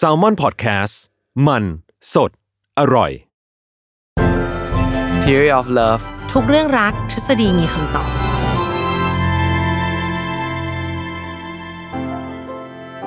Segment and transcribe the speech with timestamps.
[0.00, 0.94] s a l m o n PODCAST
[1.46, 1.64] มัน
[2.14, 2.30] สด
[2.78, 3.10] อร่อย
[5.24, 8.10] Theory of Love ทุกเรื่องรักทฤษฎีมีคำตอบ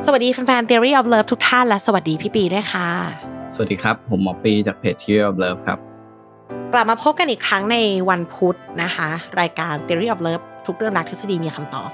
[0.06, 2.90] สวัสดีแฟนๆ Theory of Love ทุกท่านและสวัสดีพี่ปีด้วยค่ะ
[3.54, 5.80] สวัสดีครับ ผมหมอปีจากเพจ Theory of Love ครับ
[6.74, 7.78] กลับมาพบกันอีกครั้งใน
[8.10, 9.10] วันพุธนะคะ
[9.40, 11.90] รายการ Theory of Love ทุกเรื่องรักทฤษฎีมีคำตอบ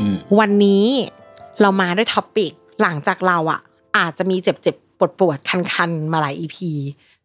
[0.00, 0.86] อืมวันนี้
[1.60, 2.52] เรามาด้วย topic
[2.82, 3.60] หลังจากเราอะ
[3.96, 6.56] อาจจะมีเจ็บเจ็บปวดปวดคันคันๆมาหลาย EP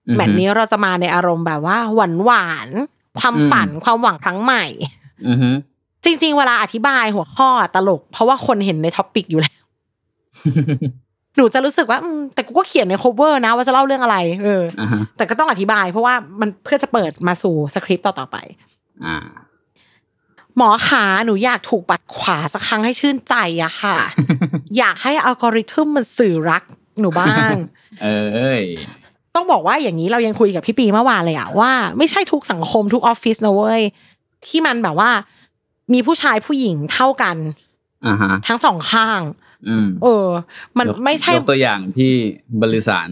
[0.07, 4.65] อือฮึแมตช์นี้เราจะมาในอารมณ์แบบว่าหวานหวานๆความฝันความหวังครั้งใหม่
[5.27, 5.49] อือฮึ
[6.03, 9.61] จริง ๆ เวลาอธิบายหัวข้อตลก เพราะว่าคนเห็นใน topic อยู่แล้ว
[11.35, 18.37] หนูจะรู้สึกว่าอืมแต่กูก็เขียนใน cover นะ ว่าจะเล่าเรื่องอะไร เอออ่าฮะแต่ก็ต้องอธิบาย เพราะว่ามันเพื่อจะเปิดมาสู่สคริปต์ต่อๆไป
[19.05, 19.17] อ่า
[20.57, 23.95] หมอขาหนูอยากถูกปัดขวาสักครั้งให้ชื่นใจอะค่ะ
[24.77, 26.63] อยากให้อัลกอริทึมมันสื่อรัก
[26.99, 27.53] หนูบ้าง
[28.03, 28.63] เอ้ย
[29.35, 33.81] ต้องบอกว่าอย่างนี้เรายังคุยกับพี่ปีเมื่อวานเลยอะว่าไม่ใช่ทุกสังคมทุกออฟฟิศนะเว้ย
[34.47, 35.09] ที่มันแบบว่า
[35.93, 37.37] มีผู้ชายผู้หญิงเท่ากัน
[38.07, 39.21] อ่าฮะทั้งสองข้าง
[39.67, 40.27] อืมเออ
[40.77, 42.11] มันยกไม่ใช่ยกตัวอย่างที่
[42.61, 43.09] บริสาร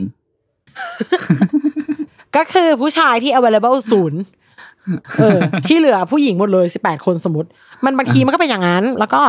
[2.36, 4.22] ก็คือผู้ชายที่ available ศูนย์
[5.18, 7.50] เออที่เหลือผู้หญิงหมดเลยสิบแปดคนสมมติ
[7.86, 9.22] มันบางทีมันก็เป็นอย่างนั้น แล้วก็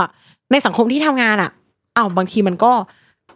[0.53, 1.51] ในสังคมที่ทำงานอะ
[1.97, 2.73] อ้าวบางทีมันก็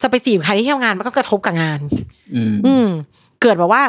[0.02, 1.78] จะไปจีบใครที่ทำงานมันก็กระทบกับงาน
[2.34, 2.86] อืมอืม
[3.42, 3.82] เกิดแบบว่า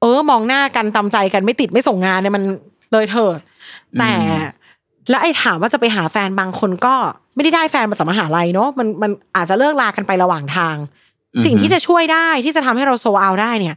[0.00, 2.42] เออ มองหน้ากันตามใจกันไม่ติดไม่ส่งงานเนี่ยมัน
[2.92, 3.38] เลยเถิด
[3.98, 4.12] แต่
[5.10, 6.94] แล้วไอ้ถามว่าจะไปหาแฟนบางคนก็
[7.34, 10.76] ไม่ได้ได้แฟนมาจากมหาลัยเนาะมันมันอาจจะเลิกลากันไประหว่างทาง
[11.44, 13.76] สิ่งที่จะช่วยได้ที่จะทำให้เราโซเอาได้เนี่ย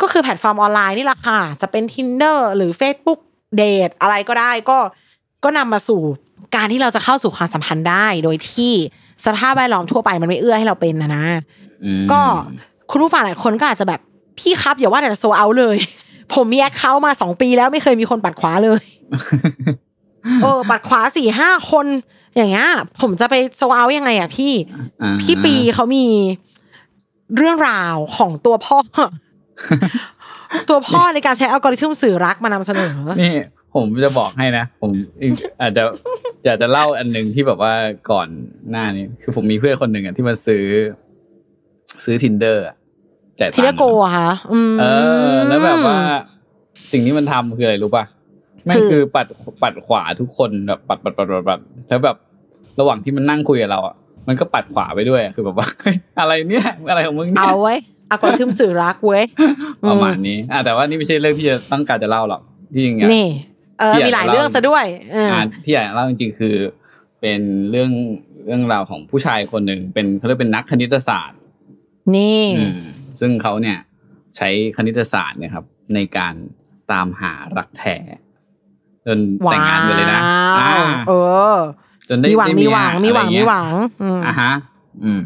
[0.00, 3.20] ก็คือแพลตฟอร์มออนไลน์นี่แหละค่ะ จะเป็น Tinder หรือ Facebook
[3.56, 4.78] date อะไรก็ได้ก็
[5.44, 6.00] ก็นำมาสู่
[6.56, 8.72] การที่เราจะเข้าสู่ความสัมพันธ์ได้ โดยที่
[9.26, 11.24] สภาพแวดล้อมทั่วไปมันไม่เอื้อให้เราเป็นนะนะ
[11.84, 12.20] อืมก็
[12.90, 14.00] คุณผู้ฟังหลายคนก็อาจจะแบบ
[14.38, 15.76] พี่ครับอย่าว่าแต่จะโซเอาเลย
[16.34, 18.80] ผมมี account มาสองปีแล้วไม่เคยมีคนปัดขวาเลย
[20.42, 21.86] เออปัดขวาสี่ห้าคน
[22.36, 22.68] อย่างเงี้ย
[23.00, 24.52] ผมจะไปโซเอายังไงอะพี่
[25.02, 26.06] อ่าพี่ปีเขามี
[27.36, 28.78] เรื่องราวของตัวพ่อ
[30.68, 33.34] ตัวพ่อในการใช้อัลกอริทึมสื่อรักมานำเสนอ นี่
[33.74, 34.90] ผมจะบอกให้นะ ผม
[35.60, 35.82] อาจจะ
[36.44, 37.74] อยากจะเล่าอันหนึ่งที่แบบว่า
[38.10, 38.28] ก่อน
[38.70, 40.64] หน้านี้ คือผมมีเพื่อนคนหนึ่งอะที่มาซื้อ
[42.04, 42.74] ซื้อ tinder อะ
[43.38, 44.84] จ่ายตังค์ทีละโกอะคะอืมเอ
[45.32, 45.98] อ แล้วแบบว่า
[46.92, 48.04] สิ่งที่มันทำคืออะไรรู้ป่ะ
[48.64, 49.26] แม่งคือคือปัด
[49.62, 52.16] ปัดขวาทุกคนแบบปัดปัดปัดปัดปัดแล้วแบบ
[52.80, 53.94] ระหว่างที่มันนั่งคุยกับเราอะ
[54.28, 57.76] มันก็ปัดขวาไปด้วยอะคือแบบว่าเฮ้ยอะไรเนี่ย อะไรของมึงเนี่ยเอาไว้
[58.10, 59.24] อัลกอริทึมสื่อรักเว้ย
[59.88, 62.42] ประมาณนี้อะแต่ว่านี่ไม่ใช่เรื่องที่จะต้องการจะเล่าหรอก
[62.74, 63.28] ที่จริงอะนี่
[63.80, 66.54] เออที่อยากมีหลายจะเล่าเรื่องซะด้วยเออออะที่อยากเล่าจริงๆคือ
[67.20, 67.90] เป็นเรื่อง
[68.46, 71.38] เรื่องราวของผู้ชายคนหนึ่งเป็นเขาเรียกเป็นนักคณิตศาสตร์
[72.16, 72.80] นี่อืม
[73.20, 73.78] ซึ่งเขาเนี่ย
[74.36, 76.34] ใช้คณิตศาสตร์เนี่ยครับ ในการ
[76.92, 77.96] ตามหารักแท้
[79.06, 80.22] จนแต่งงานกันเลยนะ
[80.58, 81.12] ว้าวอ่าเอ
[81.52, 81.56] อ
[82.08, 83.70] จนได้มีหวังได้มีหวังเยมีหวังอะไรมีเงี้ยหวัง
[84.02, 84.52] อืมอะฮะ
[85.04, 85.22] อืม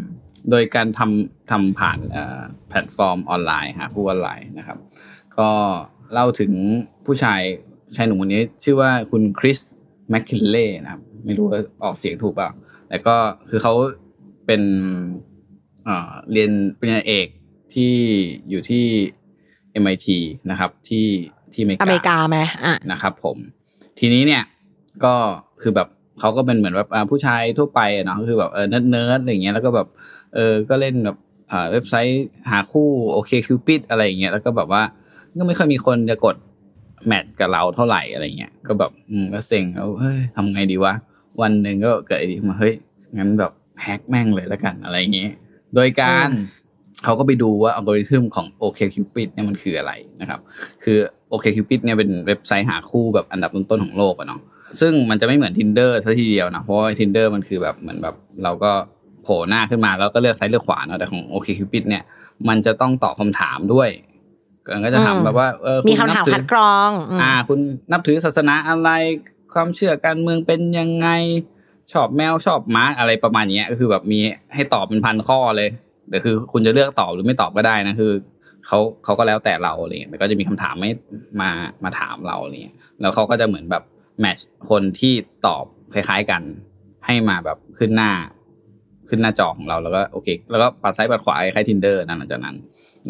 [0.51, 4.79] โดยการทำ ทำผ่านเอ่อแพลตฟอร์มออนไลน์หาคู่ออนไลน์นะครับ
[5.39, 5.51] ก็
[6.13, 6.53] เล่าถึง
[7.07, 7.41] ผู้ชาย
[7.97, 9.59] ชายหนุ่มคนนี้ชื่อว่าคุณ Chris
[10.11, 12.51] McKinlay นะครับ ไม่รู้ว่าออกเสียงถูกเปล่า
[12.89, 13.17] แต่ก็
[13.49, 13.75] คือเขา
[14.47, 14.63] เป็น
[15.85, 17.27] เอ่อเรียนปริญญาเอก
[17.75, 17.93] ที่
[18.51, 18.85] อยู่ที่
[19.83, 20.07] MIT
[20.51, 21.07] นะครับ ที่
[21.53, 23.37] ที่อเมริกาอเมริกาไหมอะนะครับ ผม
[23.99, 24.43] ทีนี้เนี่ย
[25.05, 25.15] ก็
[25.63, 25.89] คือแบบ
[26.21, 29.89] เขาก็เป็นเหมือนแบบอ่าผู้ชายทั่วไปอะเนาะก็คือแบบเออ nerd nerd อะไรอย่างเงี้ยแล้วก็แบบ
[30.35, 31.24] เออก็เล่นแบบอ่า
[31.73, 34.83] เว็บไซต์หาคู่ OkCupid อะไรอย่างเงี้ยแล้วก็แบบว่า
[35.39, 36.37] ก็ไม่ค่อยมีคนจะกด
[37.07, 40.95] match กับเราเท่าไหร่อะไรเงี้ยก็แบบอืมก็เซ็งแล้วเฮ้ยทำไงดีวะ
[41.43, 42.75] วันหนึ่งก็เกิดไอเดียมาเฮ้ย
[43.19, 43.53] งั้นแบบ
[43.83, 45.33] แฮกแม่งเลยแล้วกันอะไรอย่างเงี้ย
[45.75, 46.29] โดยการ
[47.05, 50.41] เขาก็ไปดูว่าอัลกอริทึมของ OkCupid เนี่ยมันคืออะไรนะครับ
[50.85, 50.99] คือ
[51.31, 54.41] OkCupid เนี่ยเป็นเว็บไซต์หาคู่แบบอันดับต้นๆของโลกอะเนาะ
[54.81, 58.15] ซึ่งมันจะไม่เหมือน Tinder ซะทีเดียวนะเพราะว่า Tinder มันคือแบบเหมือนแบบ
[58.45, 58.73] เราก็
[59.25, 62.03] โผล่หน้าขึ้นมาแล้วก็เลือกซ้ายเลือกขวาเนาะแต่ของ OkCupid เนี่ย
[62.49, 63.89] มันจะต้องตอบคำถามด้วย
[64.85, 67.59] ก็จะถามอืมแบบว่าเออมีณคำถามนับถือคัดกรองอืมอ่า คุณ
[67.93, 68.91] นับถือศาสนาอะไร
[69.55, 71.09] ความเชื่อการเมืองเป็นยังไง
[71.93, 74.19] ชอบแมวชอบหม้าอะไรประมาณเนี้ยก็คือแบบมี
[74.55, 75.71] ให้ตอบเป็นพันข้อเลย
[76.11, 78.13] แต่คือคุณจะเลือกตอบหรือไม่ตอบก็ได้นะคือ
[78.67, 80.91] เขาเขาก็แล้วแต่เราอะไรเงี้ยแต่ก็จะมีคำถามไม่
[81.41, 81.51] มา
[81.85, 83.83] มาถามเราอะไรเงี้ยแล้วเขาก็จะเหมือนแบบ
[84.21, 85.15] แมทช์คนที่
[85.47, 86.43] ตอบคล้ายๆกัน
[87.07, 88.13] ให้มาแบบขึ้นหน้า
[89.09, 92.57] ขึ้นหน้าจอของเราแล้วก็โอเค แล้วก็ปัดซ้ายปัดขวาคล้ายทินเดอร์นั่นหลังจากนั้น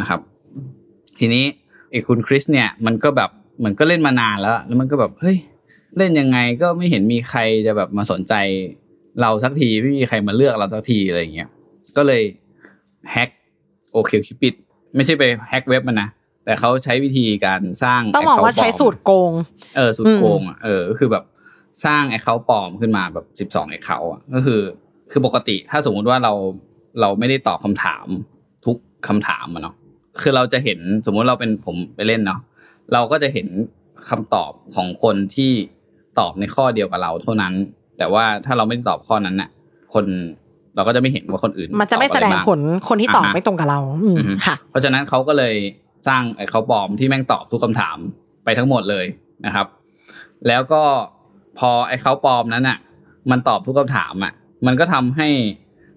[0.00, 0.20] นะครับ
[1.18, 1.44] ทีนี้
[1.90, 5.36] ไอ้คุณคริสเนี่ยมันก็แบบเหมือนก็เล่นมานานแล้ว แล้วมันก็แบบเฮ้ย
[5.98, 8.34] เล่นยังไงก็ไม่เห็นมีใครจะแบบมาสนใจ
[9.20, 11.48] เราสักทีไม่มีใครมาเลือกเราสักทีอะไรอย่างเงี้ย
[11.96, 12.22] ก็เลย
[13.12, 13.30] แฮ็ก
[13.92, 14.54] โอเคคิปิด
[14.94, 16.08] ไม่ใช่ไปแฮ็กเว็บมันนะ
[16.44, 19.32] แต่เขาใช้วิธีการสร้างต้องบอกว่า account ใช้ปลมสูตรโกง
[19.76, 21.24] เออสุดโกงอะเออก็คือแบบ
[21.84, 24.60] สร้างไอเขาปลอมขึ้นมาแบบสิบสองไอเขาอะก็คือ
[25.10, 26.32] คือปกติถ้าสมมุติว่าเรา
[27.00, 28.06] เราไม่ได้ตอบคำถาม
[28.64, 28.76] ทุก
[29.08, 29.74] คำถามอะเนาะ
[30.20, 32.40] คือเราจะเห็นสมมุติเราเป็นผมไปเล่นเนาะ
[32.92, 33.48] เราก็จะเห็น
[34.10, 35.52] คำตอบของคนที่
[36.18, 37.54] ตอบในข้อเดียวกับเราเท่านั้น
[37.98, 39.50] แต่ว่าถ้าเราไม่ได้ตอบข้อนั้นน่ะ
[39.94, 40.04] คน
[40.76, 45.54] เราก็จะไม่เห็นว่าคนอื่น มันจะไม่ตอบแสอะไรดงบ้าผลคนที่ตอบอ่าฮะไม่ตรงกับเราอืมอือฮึค่ะเพราะฉะนั้นเขาก็เลย
[46.08, 47.96] สร้างไอ้เขาปลอมที่แม่งตอบทุกคำถาม
[48.44, 49.06] ไปทั้งหมดเลย
[49.46, 49.66] นะครับ
[50.48, 50.82] แล้วก็
[51.58, 52.78] พอไอ้เขาปลอมนั้นอะ
[53.30, 54.32] มันตอบทุกคำถามอะ
[54.66, 55.28] มันก็ทำให้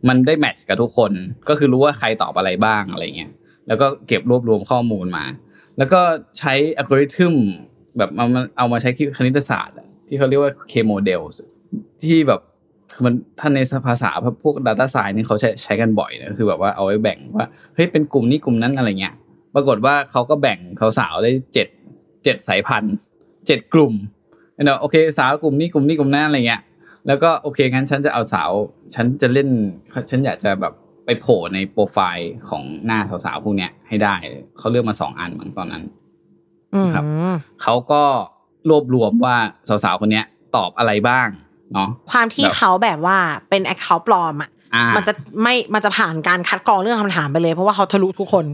[0.08, 1.12] มันได้แมทช์กับทุกคน
[1.50, 3.32] ก็คือรู้ว่าใครตอบอะไรบ้างอะไรเงี้ย
[3.68, 5.26] แล้วก็เก็บรวบรวมข้อมูลมา
[5.78, 6.02] แล้วก็
[6.40, 7.36] ใช้อัลกอริทึม
[7.98, 9.76] แบบเอามาเอามาใช้คณิตศาสตร์
[10.08, 11.22] ที่เขาเรียกว่า K model
[12.04, 12.42] ที่แบบ
[13.06, 14.10] มันท่านในภาษา
[14.44, 19.14] พวก Data Science นี่เขาใช้ใช้กันบ่อยนะคือแบบว่าเอาไว้แบ่งว่าเฮ้ยเป็นกลุ่มนี้กลุ่มนั้นอะไรเงี้ย
[19.56, 20.60] ปรากฏว่าเขาก็แบ่ง
[20.98, 21.68] สาวๆได้เจ็ด
[22.24, 22.96] เจ็ดสายพันธุ์
[23.48, 23.94] เจ็ดกลุ่ม
[24.66, 26.62] เนาะโอเคสาวกลุ่มนี้กลุ่มนี้กลุ่มนั้นอะไรเงี้ย
[27.08, 28.52] แล้วก็โอเคงั้นฉันจะเอาสาว
[28.94, 29.50] ฉันจะเล่น
[30.10, 30.74] ฉันอยากจะแบบ
[31.06, 34.16] ไปโผล่ในโปรไฟล์ของหน้าสาวๆพวกเนี้ยให้ได้
[34.58, 35.84] เขาเลือกมาสองอันมั้งตอนนั้น
[36.74, 37.04] อืมครับ
[37.64, 38.04] เขาก็
[38.70, 39.36] รวบรวมว่า
[39.70, 40.26] สาวๆคนเนี้ย
[40.56, 41.28] ตอบอะไรบ้าง
[41.74, 43.18] เนาะความที่แบบเขาแบบว่า
[43.50, 48.46] เป็นแอคเคาท์ปลอมอะอ่ามันจะไม่มันจะผ่านการคัดกรองเรื่องคำถามไปเลย เพราะว่าเขาทะลุทุกคน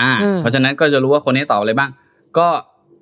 [0.00, 1.90] อ่าอืมเพราะฉะนั้นก็จะรู้ว่าคนนี้ตอบอะไรบ้าง
[2.38, 2.48] ก็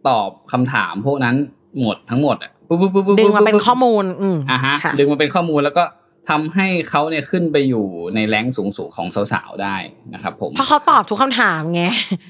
[0.08, 1.36] ตอบคำถามพวกนั้น
[1.80, 5.84] หมดทั้งหมดอะปุ๊บปุ๊บปุ๊บปุ๊บดึงมาเป็นปุ๊บข้อมูล อืมอ่าฮะค่ะดึงมาเป็นข้อมูลแล้วก็
[6.28, 9.76] ทำให้เขาเนี่ยขึ้นไปอยู่ในแรงสูงสูงๆของสาวๆได้
[10.14, 11.82] นะครับ ผมเพราะเขาตอบทุกคำถามไง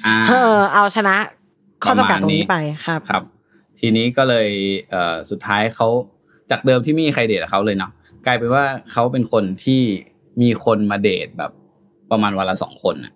[0.07, 1.17] อ่าเออ เอาชนะ
[1.83, 2.57] ข้อจำกัดตรงนี้ไป
[2.87, 3.23] ครับครับ
[3.81, 4.49] ทีนี้ก็เลย
[4.91, 5.89] เอ่อสุดท้ายเขา
[6.51, 7.91] จากเดิมที่ไม่มีใครเดทกับเขาเลยเนาะ
[8.27, 9.83] กลายเป็นว่าเขาเป็นคนที่
[10.43, 11.53] มีคนมาเดทแบบ
[12.11, 13.13] ประมาณวันละสองคนน่ะ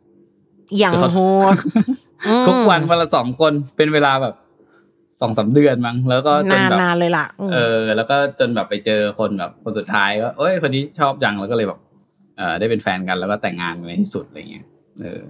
[0.78, 1.20] อย่างคือเขาโห
[1.52, 1.54] ด
[2.26, 4.34] อืมทุกวันวันละสองคนเป็นเวลาแบบ
[5.20, 11.80] สองสามเดือนมั้งแล้วก็จนนานแบบนานเลยล่ะมเออ แล้วก็จนแบบไปเจอคนแบบคนสุดท้ายก็เอ้ยคนนี้ชอบจังแล้วก็เลยแบบ
[12.38, 14.66] เออได้เป็นแฟนกันแล้วก็แต่งงานกันในที่สุดอะไรเงี้ย
[15.02, 15.22] เออ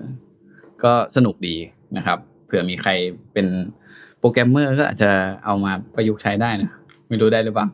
[0.85, 1.57] ก็สนุกดี
[1.97, 2.91] นะครับ เผื่อมีใคร
[3.33, 3.47] เป็น
[4.19, 5.11] โปรแกรมเมอร์ก็อาจจะ
[5.45, 6.71] เอามาประยุกต์ใช้ได้นะ
[7.09, 7.67] ไม่รู้ได้หรือเปล่า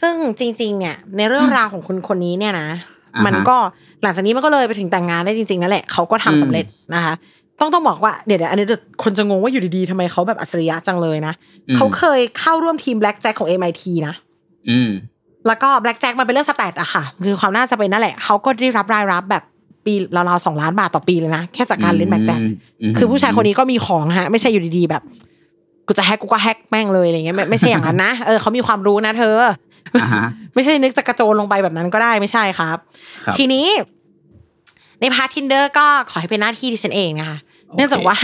[0.00, 2.68] ซึ่งจริง ๆ เนี่ย ในเรื่องราวของคนคนนี้เนี่ยนะ
[3.14, 3.56] อ่าฮะมันก็
[4.02, 7.14] หลังจากนี้มันก็เลยไปถึงแต่งงานได้จริงๆนั่นแหละเขาก็ทำอืมสำเร็จนะคะ
[7.60, 11.34] ต้องต้องบอกว่าเดี๋ยวเดี๋ยวอันนี้เดี๋ยวคนจะงงว่าอยู่ดีๆทำไมเขาแบบอัจฉริยะจังเลยนะ
[11.68, 14.14] อืมเขาเคยเข้าร่วมทีม Black Jack ของ MIT นะ
[14.70, 14.90] อืม
[15.46, 19.42] แล้วก็ Black Jack มันเป็นเรื่อง stat อะค่ะ คือความน่าจะเป็นนั่นแหละเขาก็ได้รับรายรับแบบ
[19.84, 22.40] ปีราวๆสองล้านบาทต่อปีเลยนะแค่จากการเล่น Black Jack
[22.90, 25.02] มคือผู้ชายคนนี้ก็มีของฮะ ไม่ใช่อยู่ดีๆแบบ
[25.86, 29.36] กูจะแฮกกูก็แฮกแม่งเลยอะไรเงี้ยไม่ไม่ใช่อย่างนั้นนะเออเขามีความรู้นะ เธอ
[30.02, 32.78] อ่าฮะไม่ใช่นึกจะกระโจนลงไปแบบนั้นก็ได้ไม่ใช่ครับ
[33.24, 33.66] ครับทีนี้
[35.02, 38.16] ใน part Tinder ก็ขอให้เป็นหน้าที่ดิฉันเองนะคะโอเคเนื่องจากว่า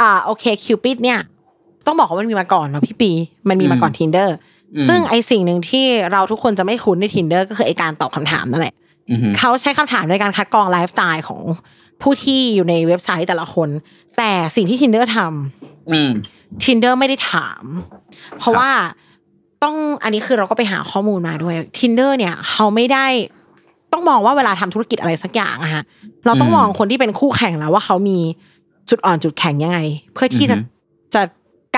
[0.00, 1.20] อ่า OkCupid เนี่ย
[1.86, 3.12] ต้องบอกว่ามันมีมาก่อนเนาะพี่ปี
[3.48, 4.34] มันมีมาก่อนอืม Tinder
[4.74, 8.74] อืมซึ่งไอสิ่งหนึ่งที่เราทุกคนจะไม่คุ้นใน Tinder ก็คือไอการตอบคำถามนั่นแหละ
[9.10, 11.42] อือฮึเขาใช้คำถามในการคัดกรองไลฟ์สไตล์ของ
[12.02, 13.68] ผู้ที่อยู่ในเว็บไซต์แต่ละคน
[14.16, 16.10] แต่สิ่งที่ Tinder ทำอืม
[16.64, 17.62] Tinder ไม่ได้ถาม
[18.38, 18.70] เพราะครับว่า
[19.64, 23.06] ต้องอันนี้คือเราก็ไปหาข้อมูลมาด้วย Tinder เนี่ยเขาไม่ได้
[23.92, 25.82] ต้องมองว่าเวลาทำธุรกิจอะไรสักอย่างอะฮะ
[26.26, 28.18] เราต้องอืมมองคนที่เป็นคู่แข่งแล้วว่าเขามี
[28.90, 29.78] จุดอ่อนจุดแข็งยังไง
[30.14, 30.66] เพื่อที่จะอือฮึ
[31.14, 31.22] จะ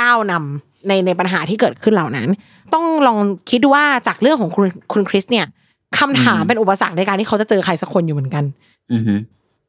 [0.01, 2.29] ก้าวนำในในปัญหาที่เกิดขึ้นเหล่านั้น
[2.75, 3.19] ต้องลอง
[3.51, 5.47] คิดดูว่าจากเรื่องของคุณคุณคริสเนี่ย
[5.99, 8.45] คำถามเป็นอุปสรรคในการที่เขาจะเจอใครสักคนอยู่เหมือนกัน
[8.93, 9.15] อือฮึ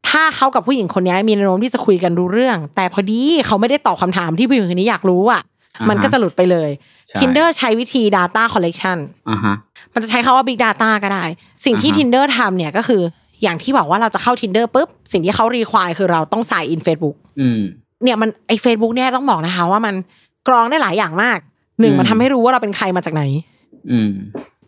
[0.09, 5.52] ถ้าเขากับผู้หญิงคนนี้มีแนวโน้มที่จะคุยกันรู้เรื่อง แต่พอดีเขาไม่ได้ตอบคำถามที่ผู้หญิงคนนี้อยากรู้อะอ่าฮะ
[5.89, 6.69] มันก็จะหลุดไปเลย
[7.09, 8.97] ใช่ Tinder ใช้วิธี Data Collection
[9.29, 9.55] อ่าฮะ
[9.93, 11.23] มันจะใช้คาว่า Big Data ก็ได้
[11.65, 13.01] สิ่งที่อ่าฮะ Tinder ทำเนี่ยก็คือ
[13.43, 17.61] อย่างที่บอกว่าเราจะเข้า Tinder ปุ๊บ สิ่งที่เขารีควายคือเราต้องใส่ in Facebook อืม
[18.03, 19.95] เนี่ยมันไอ Facebook เนี่ยต้องบอกนะคะว่ามัน
[20.47, 21.39] กรองได้หลายอย่างมาก
[21.79, 23.23] หนึ่งอืมมันทำให้รู้ว่าเราเป็นใครมาจากไหน
[23.91, 24.11] อืม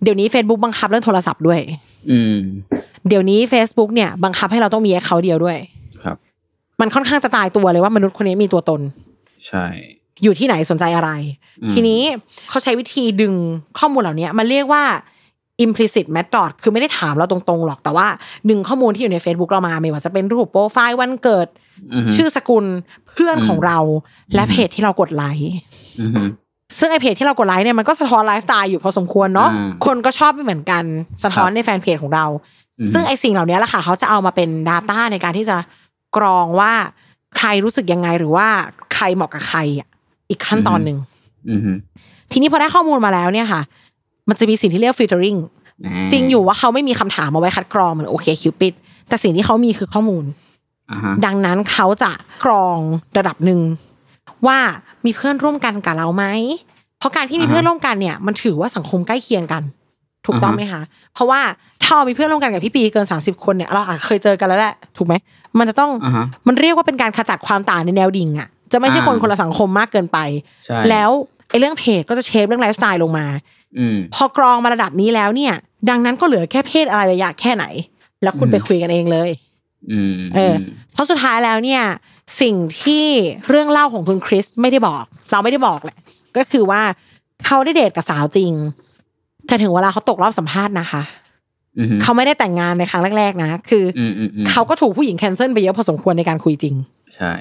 [0.03, 1.59] เดี๋ยวนี้ Facebook บังคับเรื่องโทรศัพท์ด้วย
[2.11, 2.37] อืม
[3.07, 5.57] เดี๋ยวนี้ Facebook เนี่ยบังคับให้เราต้องมีแอคเคาท์เดียวด้วย
[6.03, 6.17] ครับ
[6.81, 8.81] มันค่อนข้างจะตายตัวเลยว่ามนุษย์คนนี้มีตัวตน
[9.47, 9.65] ใช่
[10.23, 11.09] อยู่ที่ไหนสนใจอะไร
[11.63, 12.01] อืมทีนี้
[12.49, 13.33] เขาใช้วิธีดึง
[13.79, 14.83] ข้อมูลเหล่านี้มันเรียกว่า
[15.65, 18.07] implicit method คือไม่ได้ถามเราตรงๆหรอกแต่ว่า
[18.49, 21.47] ดึงข้อมูลที่อยู่ใน Facebook เรามาไม่ว่าจะเป็นรูปโปรไฟล์วันเกิด
[21.93, 22.65] อือฮึชื่อสกุล
[23.09, 23.77] เพื่อนอืมของเรา
[24.35, 25.53] และเพจที่เรากดไลค์
[26.01, 26.21] อือฮึ
[26.79, 30.83] ซึ่งไอเพจที่เรากดไลค์เนี่ยมันก็สะท้อนไลฟ์สไตล์อยู่พอสมควรเนาะอ่าคนก็ชอบไม่เหมือนกัน
[31.23, 32.25] สะท้อนครับในแฟนเพจของเรา
[32.79, 35.57] อือฮึซึ่งไอสิ่งเหล่านี้แหละค่ะเขาจะเอามาเป็น Data ในการที่จะ
[36.17, 36.73] กรองว่า
[37.37, 38.47] ใครรู้สึกยังไงหรือว่า
[38.95, 39.87] ใครเหมาะกับใครอะ
[40.29, 40.97] อีกขั้นตอนหนึ่ง
[41.51, 41.71] อือฮึ
[42.31, 43.61] ทีนี้พอได้ข้อมูลมาแล้วเนี่ยค่ะ
[44.29, 45.39] มันจะมีสิ่งที่เรียก filtering
[45.85, 48.73] อ่าจริงอยู่ว่าเขาไม่มีคำถามมาไว้คัดกรองเหมือนโอเคคิวปิด
[49.07, 50.23] แต่สิ่งที่เขามีคือข้อมูล
[50.91, 52.11] อ่าฮะดังนั้นเขาจะ
[52.45, 52.77] กรอง
[53.17, 53.59] ระดับหนึ่ง
[54.47, 54.57] ว่า
[55.05, 56.25] มีเพื่อนร่วมกันกับเราไหม
[56.99, 59.63] เพราะการที่มีเพื่อนร่วมกันเนี่ย มันถือว่าสังคมใกล้เคียงกัน
[60.25, 60.81] ถูกต้องไหมคะ
[61.13, 61.41] เพราะว่า
[61.83, 65.13] ถ้าเรามีเพื่อนร่วมกันกับพี่ปีเกินสามสิบคนเนี่ยเราอาจเคยเจอกันแล้วแหละถูกไหม
[65.57, 70.17] มันจะต้องอ่าฮะมันเรียกว่าเป็นการขจัดความต่างในแนวดิ่งอะ จะไม่ใช่คนอ่าคนละสังคมมากเกินไป
[70.65, 71.09] ใช่แล้ว
[71.49, 73.25] ไอ้เรื่องเพจก็จะเชฟเรื่องไลฟ์สไตล์ลงมา
[73.79, 75.53] อืมพอกรองมาระดับนี้แล้วเนี่ย
[75.89, 77.65] ดังนั้นก็เหลือแค่เพศอะไรระยะแค่ไหน
[78.23, 79.29] แล้วคุณอืมไปคุยกันเองเลย
[79.91, 80.57] อืมเอออ
[80.93, 81.83] เพราะสุดท้ายแล้วเนี่ย
[82.41, 83.05] สิ่งที่
[83.49, 85.97] เรื่องเล่าของคุณคริสไม่ได้บอก เราไม่ได้บอกแหละ
[86.37, 86.81] ก็คือว่า
[87.45, 88.51] เขาได้เดทกับสาวจริง
[89.47, 91.03] แต่ถึงเวลาเขาตกรอบสัมภาษณ์นะคะ
[91.77, 96.75] อืมเขาไม่ได้แต่งงานในครั้งแรกๆนะ คือออืมอืมอืมเขาก็ถูกผู้หญิงแคนเซิลไปเยอะพอสมควรในการคุยจริง
[97.15, 97.33] ใช่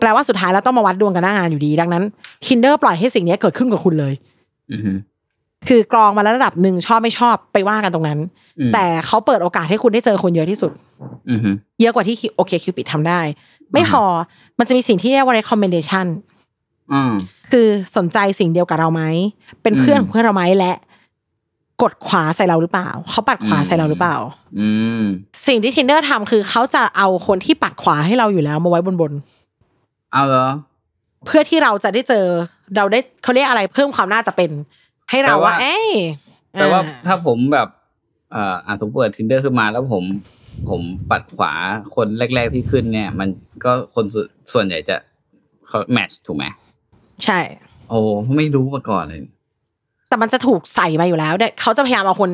[0.00, 2.04] แปลว่าสุดท้ายแล้วต้องมาวัดดวงกันหน้างานอยู่ดี ดังนั้น
[2.46, 4.14] Tinder ปล่อยให้สิ่งนี้เกิดขึ้นกับคุณเลย
[4.72, 4.98] อืม
[5.68, 8.18] คือกรองมาแล้วระดับหนึ่งชอบไม่ชอบไปว่ากันตรงนั้น
[8.58, 10.72] อืมแต่เขาเปิดโอกาสให้คุณได้เจอคนเยอะที่สุด
[11.28, 11.40] อืม
[11.80, 13.20] เยอะกว่าที่โอเคคิวปิดทำได้
[13.72, 14.04] ไม่พอ
[14.58, 16.06] มันจะมีสิ่งที่เรียกว่า recommendation
[16.92, 17.12] อืม
[17.52, 19.02] คือสนใจสิ่งเดียวกับเราไหม
[19.62, 20.72] เป็นเพื่อนอืมของเพื่อนเราไหมและ
[21.82, 24.16] กดขวาใส่เราหรือเปล่า เขาปัดขวาอืมใส่เราหรือเปล่า
[24.58, 24.68] อื
[25.00, 25.02] ม
[25.46, 29.12] สิ่งที่ tinder ทำคือเขาจะเอาคนที่ปัดขวาให้เราอยู่แล้วมาไว้บนบน
[30.12, 32.26] เอาเหรอๆเพื่อที่เราจะได้เจอ
[32.76, 34.50] เราได้เขาเรียกอะไรเพิ่มความน่าจะเป็น
[35.10, 35.86] ให้เราแปลว่าว่า เอ้ย
[36.52, 37.68] แปลว่าอ่ถ้าผมแบบ
[38.32, 40.04] เอ่ออ่าสมมติเปิด tinder ขึ้นมาแล้วผม
[40.70, 41.52] ผมปัดขวา
[41.94, 43.28] คนแรก ๆที่ขึ้นเนี่ย มัน
[43.64, 44.96] ก็คนส่วนส่วนใหญ่จะ
[45.66, 46.44] เขาแมทช์ถูกไหม
[47.24, 47.38] ใช่
[47.88, 47.98] โอ้
[48.36, 49.20] ไม่รู้มาก่อนเลย
[50.08, 52.30] แต่มันจะถูกใส่มาอยู่แล้วเนี่ยเขาจะพยายามเอาคน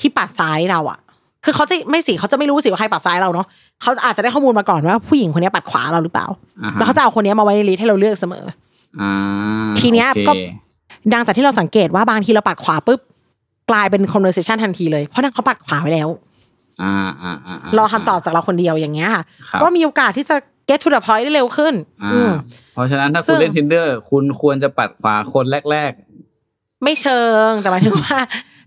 [0.00, 0.98] ที่ปัดซ้ายเราอะ
[1.44, 3.46] คือเขาจะไม่สิเขาจะไม่รู้สิว่าใครปัดซ้ายเราเนาะ
[3.82, 6.26] เขาอาจจะได้ข้อมูลมาก่อนว่าผู้หญิงคนนี้ปัดขวาเราหรือเปล่า
[6.62, 8.44] อ่าฮะแล้วเขาจะเอาคนนี้มาไว้ในลิสต์ให้เราเลือกเสมอ
[9.00, 9.12] อ่า
[9.80, 10.32] ทีเนี้ยโอคก็
[11.12, 13.00] ดังจากที่เราสังเกตว่าบางทีเราปัดขวาปุ๊บ
[13.70, 16.08] กลายเป็น conversation ทันทีเลยเพราะนั่นเขาปัดขวาไว้แล้ว
[16.82, 20.36] อ่าอ่าอ่ารอคำตอบจากเราคนเดียวอย่างเงี้ยค่ะครับก็มีโอกาสที่จะ
[20.68, 22.30] get to the point ได้เร็วขึ้นอ่าอืม
[22.74, 25.92] เพราะฉะนั้นถ้าซึ่คุณงเล่น tinder คุณควรจะปัดขวาคนแรก
[26.84, 28.18] ไม่เชิงแต่หมายถึงว่า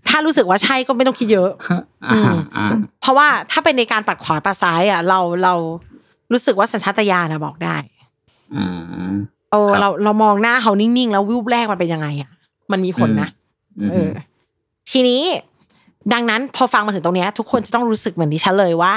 [0.08, 2.20] ถ้ารู้สึกว่าใช่ก็ไม่ต้องคิดเยอะๆอ่า
[2.56, 2.68] อ่า
[3.00, 5.54] เพราะว่าถ้าเป็นในการปัดขวาปัดซ้ายอะ เราเรา
[6.32, 7.76] รู้สึกว่าสัญชาตญาณอะบอกได้
[8.56, 9.12] อ่า
[9.50, 12.30] โอ้ครับเราเรามองหน้าเขานิ่งๆ แล้ววิวแรกมันเป็นยังไงอะ
[12.72, 13.28] มันมีผลนะ
[13.80, 14.10] อืมเออ
[14.90, 15.22] ทีนี้
[16.12, 18.94] ดังนั้นพอฟังมาถึงตรงเนี้ยทุกคนจะต้องรู้สึกเหมือนดิฉันเลยว่า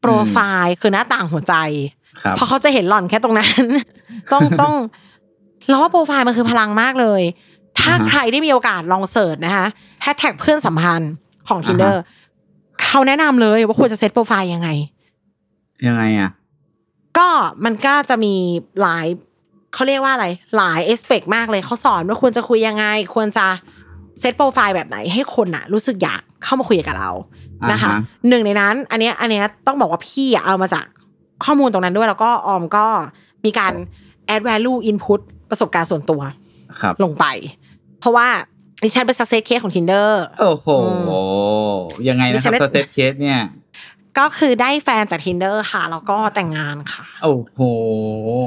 [0.00, 1.54] โปรไฟล์คือหน้าต่างหัวใจ
[2.22, 3.62] ครับเพราะเขาจะเห็นหล่อนแค่ตรงนั้น
[4.32, 4.72] ต้องต้อง
[5.68, 7.22] เราว่าโปรไฟล์มันคือพลังมากเลย
[7.80, 9.66] ถ้าอ่าฮะใครได้มีโอกาสลองเสิร์ชนะคะ
[10.02, 11.12] แฮชแท็กเพื่อนสัมพันธ์
[11.48, 11.96] ของอ่าฮะ tinder
[12.84, 14.68] เขาแนะนำเลยว่าควรจะเซตโปรไฟล์ยังไง
[15.86, 16.30] ยังไงอะ
[17.18, 17.28] ก็
[17.64, 18.34] มันก็จะมี
[18.82, 19.06] หลาย
[19.74, 23.46] เขาเรียกว่าอะไร หลาย aspect มากเลยเขาสอนว่าควรจะคุยยังไง ควรจะ
[24.20, 27.10] เซตโปรไฟล์แบบไหนให้คนอะรู้สึกอยากเข้ามาคุยกับเรา
[27.72, 30.86] นะคะอ่าฮะหนึ่งในนั้น อันเนี้ยอันเนี้ยต้องบอกว่าพี่อะเอามาจาก
[31.44, 32.86] ข้อมูลตรงนั้นด้วยแล้วก็ออมก็
[33.44, 33.72] มีการ
[34.34, 36.20] add value input ประสบการณ์ส่วนตัว
[36.80, 37.24] ครับลงไป
[38.00, 38.28] เพราะว่า
[38.82, 40.08] ดิฉันเป็น success case ของ Tinder
[40.40, 40.66] โอ้โห
[42.08, 43.40] ยังไงนะคดิฉัรับ success case เนี่ย
[44.18, 47.58] ก็คือได้แฟนจาก Tinder ค่ะ แล้วก็แต่งงานค่ะ โอ้โห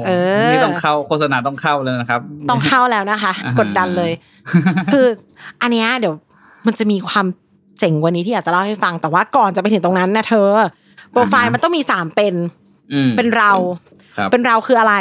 [0.06, 0.10] เอ
[0.46, 4.12] อนี่ต้องเข้าโฆษณาต้องเข้าแล้วนะครับ ต้องเข้าแล้วนะคะอ่าฮะกดดันเลย
[4.92, 5.06] คือ
[5.62, 6.14] อันเนี้ยเดี๋ยว
[6.66, 7.26] มันจะมีความ
[7.78, 10.50] เจ๋งกวันนี้ที่อยากจะเล่าให้ฟัง แต่ว่าก่อนจะไปถึงตรงนั้นนะเธอ
[11.10, 12.34] โปรไฟล์มันต้องมีสามเป็น
[12.92, 13.52] อืมเป็นเรา
[14.16, 14.94] ครับเป็นเราคืออะไร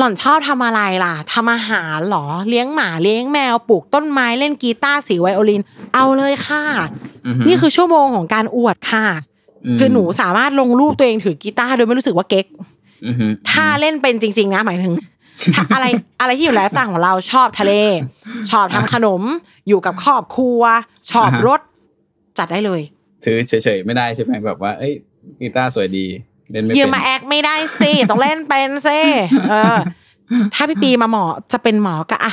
[0.00, 5.62] หล่อนชอบทำอะไรล่ะทำอาหารเหรอ เลี้ยงหมาเลี้ยงแมวปลูกต้นไม้เล่นกีตาร์สีไวโอลิน
[5.94, 6.62] เอาเลยค่ะ
[7.26, 9.06] อือฮึนี่คือชั่วโมงของการอวดค่ะ
[9.74, 12.46] มคือหนูสามารถลงรูปตัวเองถือกีตาร์โดยไม่รู้สึกว่าเก๊ก
[13.06, 14.94] อือฮึถ้าเล่นเป็นจริง ๆ นะหมายถึง
[15.54, 15.86] ถ้าอะไร
[16.20, 17.72] อะไรที่อยู่ไลฟ์สไตล์ของเราชอบทะเล
[18.50, 19.22] ชอบทำขนม
[19.68, 20.60] อยู่กับครอบครัว
[21.12, 21.60] ชอบรถ
[22.38, 22.80] จัดได้เลย
[23.24, 24.92] ถือเฉยๆไม่ได้ใช่ไหมแบบว่า เอ้ย
[25.40, 26.06] กีตาร์สวยดี
[26.52, 28.98] เล่นไม่ยืเป็นนมาแอคไม่ได้สิต้องเล่นเป็นสิ
[29.50, 29.78] เออ
[30.54, 32.32] ถ้าพี่ปีมาหมอจะเป็นหมอก็อะ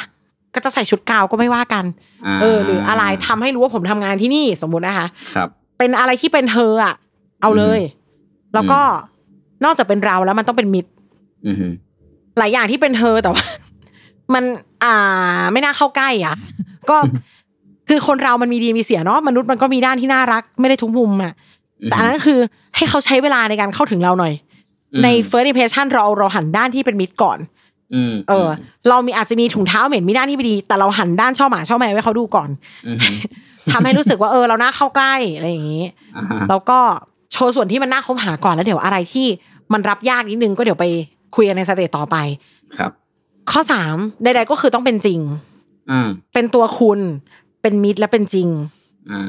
[0.53, 6.95] ก็จะใส่ชุดกาวก็ไม่ว่ากันาเออ หรืออะไรทำให้รู้ว่าผมทำงานที่นี่สมมุตินะคะครับ เป็นอะไรที่เป็นเธออะ
[7.41, 7.79] เอาเลย
[8.53, 8.79] แล้วก็
[9.63, 10.91] นอกจากเป็นเราแล้วมันต้องเป็นมิตร
[11.47, 11.67] อือฮึ
[12.37, 13.45] หลายอย่างที่เป็นเธอแต่ว่า
[14.33, 14.43] มัน
[14.83, 16.35] อ่าไม่น่าเข้าใกล้อะ
[16.89, 16.97] ก็
[17.89, 21.33] คือคนเรามันมีดีมีเสียเนาะมนุษย์มันก็มีด้านที่น่ารัก ไม่ได้ทุกมุมอะ
[21.85, 22.39] แต่อันนั้นคือ
[22.75, 24.33] ให้เขาใช้เวลาในการเข้าถึงเราหน่อย
[25.03, 27.39] ใน first impression เราเราหันด้านที่เป็นมิตรก่อน
[27.93, 28.47] อืมเออ
[28.89, 32.49] เรามีอาจจะมีถุงเท้าเหม็นมีด้านที่ไม่ดี แต่เราหันด้านช่อหมาช่อแมวไว้เขาดูก่อน
[32.87, 32.97] อืม
[33.73, 35.83] ทำให้รู้สึกว่าเออเราน่าเข้าใกล้อะไรอย่างนี้
[36.15, 36.79] อ่าฮะแล้วก็
[37.31, 39.27] โชว์ส่วนที่มันน่าคบหาก่อนแล้วเดี๋ยวอะไรที่
[39.73, 40.85] มันรับยากนิดนึงก็เดี๋ยวไป
[41.35, 42.15] คุยกันในสเตจต่อไป
[42.77, 42.91] ครับ
[43.51, 45.19] ข้อสามใดๆก็คือต้องเป็นจริง
[45.91, 46.99] อ่าเป็นตัวคุณ
[47.61, 48.47] เป็นมิตรและเป็นจริง
[49.11, 49.23] อ่า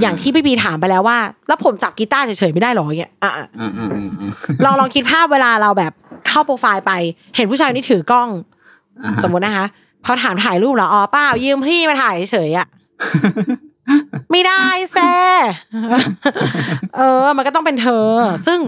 [0.00, 3.88] อย่างที่พี่บีถามไปแล้วว่า แล้วผมจับกีตาร์เฉยๆไม่ได้หรอเนี่ยอะอ่าอ่าอ่า
[4.20, 4.30] อ่า
[4.64, 5.92] ลองลองคิดภาพเวลาเราแบบ
[6.26, 6.92] เข้าโปรไฟล์ไป
[7.36, 8.28] เห็นผู้ชายคนนี้ถือกล้อง
[9.04, 9.66] อ่าฮะสมมุตินะคะ
[10.04, 12.66] พอถามถ่ายรูปเหรออ๋อเปล่ายืมพี่มาถ่ายเฉยๆอะ
[14.30, 15.12] ไม่ได้แซ่
[16.96, 18.08] เออ มันก็ต้องเป็นเธอ
[18.46, 18.58] ซึ่ง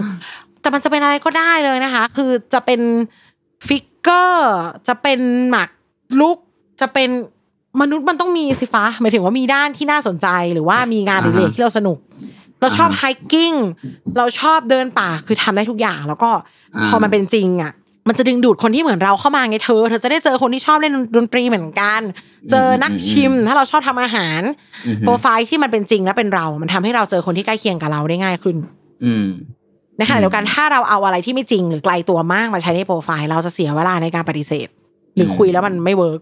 [0.61, 2.81] แต่มันจะเป็นอะไรก็ได้เลยนะคะ คือจะเป็น
[3.67, 4.53] ฟิกเกอร์
[4.87, 5.19] จะเป็น
[5.49, 5.69] หมัก
[6.19, 6.37] ลุก
[6.81, 7.09] จะเป็น
[7.81, 11.97] มนุษย์มันต้องมีสิฟ้าหมายถึงว่ามีด้านที่น่าสนใจหรือว่ามีงานอดิเรกที่เราสนุก
[12.61, 13.53] เราชอบไฮกิ้ง
[14.17, 16.29] เราชอบเดินป่าคือทำได้ทุกอย่าง แล้วก็
[16.87, 17.71] พอมันเป็นจริงอะ
[18.07, 22.01] มันจะดึงดูดคนที่เหมือนเราเข้ามาไงเธอ เธอจะได้เจอคนที่ชอบเล่นดนตรีเหมือนกัน
[22.51, 24.41] เจอนักชิม ถ้าเราชอบทำอาหาร
[25.01, 28.55] โปรไฟล์ที่มันเป็นจริงและเป็นเรา มันทำให้เราเจอคนที่ใกล้เคียงกับเราได้ง่ายขึ้น
[29.03, 29.27] อืม
[29.97, 34.67] ในขณะเดียวกันถ้าเราเอาอะไรที่ไม่จริงหรือไกลตัวมากมาใช้ในโปรไฟล์ เราจะเสียเวลาในการปฏิเสธ
[35.15, 36.19] หรือคุยแล้วมันไม่ work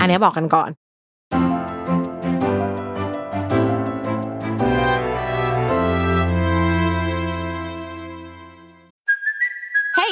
[0.00, 0.70] อันนี้บอกกันก่อน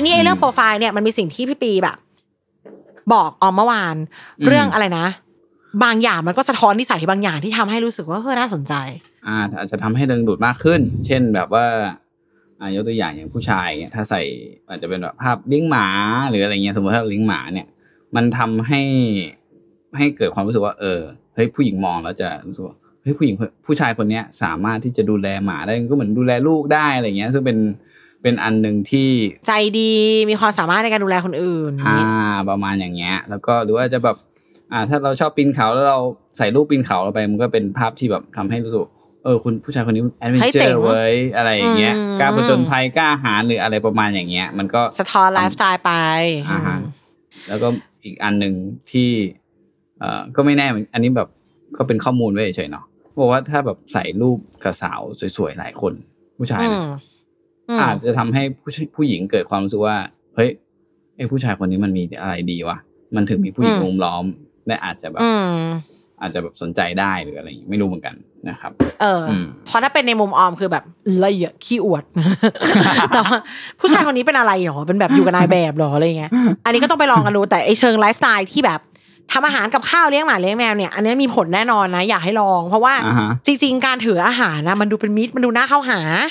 [0.00, 1.96] ทีนี้ไอ้เรื่องโปรไฟล์เนี่ยมันมีสิ่งที่พี่ปีแบบ
[3.12, 3.96] บอกออมเมื่อวาน
[4.46, 5.06] เรื่องอะไรนะ
[5.84, 8.74] บางอย่างมันก็สะท้อนนิสัยบางอย่างที่ทำให้รู้สึกว่าเฮ้ยน่าสนใจ
[9.26, 11.66] อ่า อาจจะทำให้ดึงดูดมากขึ้น เช่นแบบว่า
[12.60, 14.22] อ่ายกตัวอย่างอย่างผู้ชายเนี่ยถ้าใส่
[14.68, 15.86] อาจจะเป็นแบบภาพเลี้ยงหมา
[16.30, 17.66] หรืออะไรเงี้ยสมมติถ้าเลี้ยงหมาเนี่ย
[18.16, 18.82] มันทำให้
[19.96, 21.00] ให้เกิดความรู้สึกว่า เออ
[21.34, 27.58] เฮ้ยผู้หญิงมองแล้วจะรู้สึกว่าเฮ้ยผู้หญิงคนผู้ชายคนเนี้ยสามารถที่จะดูแลหมาได้ก็เหมือนดูแลลูกได้อะไรเงี้ย ซึ่งเป็น
[28.22, 29.10] เป็นอันหนึ่งที่
[29.46, 29.92] ใจดี
[30.30, 31.98] มีความสามารถในการดูแลคนอื่น อ่า
[32.50, 34.16] ประมาณอย่างเงี้ย แล้วก็หรือว่าจะแบบ
[34.72, 35.98] อ่าถ้าเราชอบปีนเขาแล้วเรา
[36.38, 38.80] ใส่รูปปีนเขาเราไปมันก็เป็นภาพที่แบบทำให้รู้สึก
[39.24, 45.92] เออคุณผู้ชายคนนี้แอดเวนเฮ้ยเจอเจ๋งร์เว้ยอะไรอย่างเงี้ยอืมกล้าผจญภัยกล้าหาญหรืออะไรประมาณอย่างเงี้ย มันก็สะท้อนไลฟ์สไตล์ไป
[46.50, 46.78] อ่าฮะ
[47.48, 47.68] แล้วก็
[48.04, 48.54] อีกอันหนึ่ง
[48.90, 49.10] ที่
[49.98, 51.28] เอ่อก็ไม่แน่เหมือนอันนี้แบบ
[51.76, 52.84] ก็เป็นข้อมูลไว้เฉยๆเนาะ
[53.20, 55.00] บอกว่าถ้าแบบใส่รูปกับสาว
[55.36, 55.92] สวยๆหลายคน
[56.38, 56.64] ผู้ชาย
[57.70, 59.96] อืนะมอืมอาจจะทำให้ผู้ชผู้หญิงเกิดความรู้สึกว่า
[60.34, 60.50] เฮ้ย
[61.16, 62.78] ไอ้ผู้ชายคนนี้มันมีอะไรดีวะ
[63.16, 64.24] มันถึงมีผู้หญิงอืมรุมล้อม
[64.66, 65.30] และอาจจะแบบอื
[65.60, 65.64] ม
[66.20, 68.14] อาจจะแบบสนใจได้หรืออะไรอย่างงี้ไม่รู้เหมือนกัน
[68.48, 70.84] นะครับ เอออมเพราะถ้าเป็นในมุมออมคือแบบ
[71.24, 72.04] ละเอียดขี้อวด
[73.14, 73.36] แต่ว่า
[73.80, 76.30] ผู้ชายคนนี้เป็นอะไรหรอเป็นแบบอยู่กับนายแบบหรออะไรเงี้ย
[76.64, 78.80] อันนี้ก็ต้องไปลองกันดูแต่ไอเชิงไลฟ์สไตล์ที่แบบ
[79.32, 86.30] ทำอาหารกับข้าวเลี้ยงหมาเลี้ยงแมวเนี่ยอันนี้มีผลแน่นอนนะ อยากให้ลอง เพราะว่าอ่าฮะจริง ๆ การถืออาหารนะมันดูเป็นมิตรมันดูน่าเข้าหาอ่าฮะ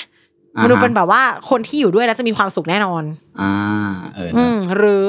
[0.62, 3.02] มันดูเป็นแบบว่าคนที่อยู่ด้วยแล้วจะมีความสุขแน่นอน
[3.40, 3.52] อ่า
[4.14, 5.08] เอออืเนอะมหรือ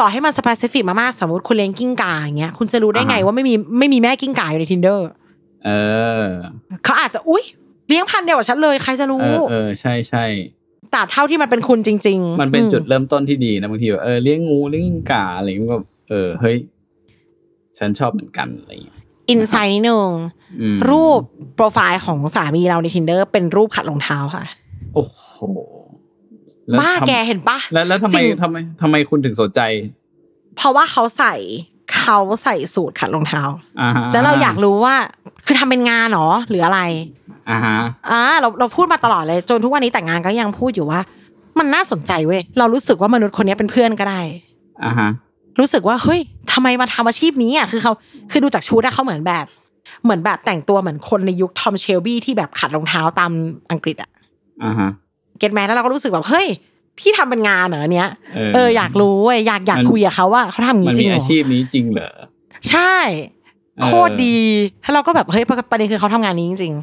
[0.00, 4.98] ต่อให้มัน specific มากๆ สมมติคุณเลี้ยงกิ้งก่าอย่างเงี้ย คุณจะรู้ได้ไงอ่าฮะว่าไม่มีไม่มีแม่กิ้งก่าอยู่ใน tinder
[5.64, 5.70] เอ
[6.24, 6.26] อ
[6.84, 7.44] เขาอาจจะ อุ้ย
[7.88, 10.24] เลี้ยงพันธุ์เดียวกับฉันเลยใครจะรู้เออเออใช่ใช่
[10.92, 15.78] แต่เท่าที่มันเป็นคุณจริง ๆ มันเป็นอืจุดเริ่มต้นที่ดีนะบางทีแบบเออเลี้ยงงูเลี้ยงกิ้งก่าอะไรอย่างเงี้ยก็
[16.10, 16.56] เออเฮ้ย
[17.78, 18.96] ฉันชอบเหมือนกันอะไรอย่างเงี้ย
[19.30, 20.10] อินไซน์นิดนึง
[20.60, 21.20] อืมรูป
[21.54, 24.44] โปรไฟล์ของสามีเราใน tinder เป็นรูปขัดรองเท้าค่ะ
[24.96, 25.38] โอ้โห
[26.72, 29.60] ล้วบ้าทำแกเห็นปะแล้วแล้วทำไมสิ่งทำไมทำไมคุณถึงสนใจ
[30.56, 31.34] เพราะว่าเขาใส่
[31.96, 33.42] เขาใส่สูตรขัดรองเท้า
[33.80, 34.94] อ่าฮะแล้วเราอยากรู้ว่า
[35.46, 36.80] คือทำเป็นงานเหรอหรืออะไร
[37.50, 37.76] อ่าฮะ
[38.10, 41.00] อ่าเราเราพูดมาตลอดเลย จนทุกวันนี้แต่งงานก็ยังพูดอยู่ว่า
[41.58, 44.20] มันน่าสนใจเว้ยเรารู้สึกว่ามนุษย์คนนี้เป็นเพื่อนก็ได้
[44.84, 45.08] อ่าฮะ
[45.60, 46.20] รู้สึกว่าเฮ้ย
[46.52, 47.92] ทำไมมาทำอาชีพนี้อะคือเขา
[48.30, 49.46] คือดูจากชุดอะเขาเหมือนแบบ
[50.04, 53.30] เหมือนแบบแต่งตัวเหมือนคนในยุคทอมเชลบี้ที่แบบขัดรองเท้าตาม
[53.70, 54.10] อังกฤษอะ
[54.64, 54.90] อ่าฮะ
[55.38, 56.46] เก็ตแมแล้วเราก็รู้สึกแบบเฮ้ย
[56.98, 62.10] พี่ทำเป็นงานเหรอเนี้ยเออเอออยากรู้เว้ยอยากอยากมันคุยกับเขาว่าเขาทำอย่างมันนี้จริมีงเหรอาอชีพนี้จริงเหรอ
[62.70, 62.94] ใช่
[63.78, 64.36] เออโคตรดี
[64.84, 66.74] ถ้าเราก็แบบเฮ้ยประเด็นคือเขาทำงานนี้จริง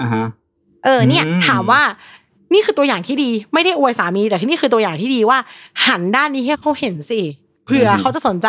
[0.00, 1.82] อ่าฮะๆเออเนี่ยอืมถามว่า
[2.52, 5.38] นี่คือตัวอย่างที่ดี ไม่ได้อวยสามีแต่ที่นี่คือตัวอย่างที่ดีว่า
[5.86, 7.20] หันด้านนี้ให้เขาเห็นสิ
[7.64, 8.48] เผื่อเขาจะสนใจ